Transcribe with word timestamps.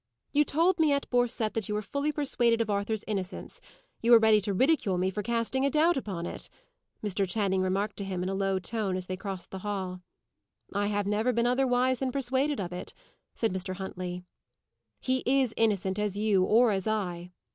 "You 0.31 0.43
told 0.45 0.79
me 0.79 0.91
at 0.93 1.07
Borcette 1.11 1.53
that 1.53 1.69
you 1.69 1.75
were 1.75 1.83
fully 1.83 2.11
persuaded 2.11 2.59
of 2.59 2.71
Arthur's 2.71 3.03
innocence; 3.05 3.61
you 4.01 4.09
were 4.11 4.17
ready 4.17 4.41
to 4.41 4.51
ridicule 4.51 4.97
me 4.97 5.11
for 5.11 5.21
casting 5.21 5.63
a 5.63 5.69
doubt 5.69 5.95
upon 5.95 6.25
it," 6.25 6.49
Mr. 7.03 7.29
Channing 7.29 7.61
remarked 7.61 7.97
to 7.97 8.03
him 8.03 8.23
in 8.23 8.29
a 8.29 8.33
low 8.33 8.57
tone, 8.57 8.97
as 8.97 9.05
they 9.05 9.15
crossed 9.15 9.51
the 9.51 9.59
hall. 9.59 10.01
"I 10.73 10.87
have 10.87 11.05
never 11.05 11.31
been 11.31 11.45
otherwise 11.45 11.99
than 11.99 12.11
persuaded 12.11 12.59
of 12.59 12.73
it," 12.73 12.95
said 13.35 13.53
Mr. 13.53 13.75
Huntley. 13.75 14.23
"He 14.99 15.21
is 15.23 15.53
innocent 15.55 15.99
as 15.99 16.17
you, 16.17 16.43
or 16.45 16.71
as 16.71 16.87
I." 16.87 17.29